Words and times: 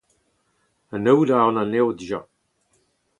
Anaout 0.93 1.29
a 1.33 1.35
ran 1.37 1.59
anezho 1.61 1.91
dija. 1.99 2.19